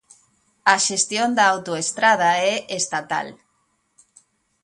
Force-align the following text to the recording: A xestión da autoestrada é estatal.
A 0.73 0.75
xestión 0.87 1.29
da 1.37 1.45
autoestrada 1.53 2.29
é 2.51 2.53
estatal. 2.79 3.27